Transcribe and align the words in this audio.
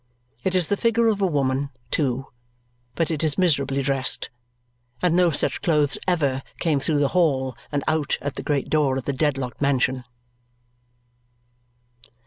It 0.43 0.55
is 0.55 0.65
the 0.65 0.77
figure 0.77 1.09
of 1.09 1.21
a 1.21 1.27
woman, 1.27 1.69
too; 1.91 2.25
but 2.95 3.11
it 3.11 3.21
is 3.23 3.37
miserably 3.37 3.83
dressed, 3.83 4.31
and 4.99 5.15
no 5.15 5.29
such 5.29 5.61
clothes 5.61 5.99
ever 6.07 6.41
came 6.57 6.79
through 6.79 6.97
the 6.97 7.09
hall 7.09 7.55
and 7.71 7.83
out 7.87 8.17
at 8.19 8.33
the 8.33 8.41
great 8.41 8.67
door 8.67 8.97
of 8.97 9.05
the 9.05 9.13
Dedlock 9.13 9.61
mansion. 9.61 10.03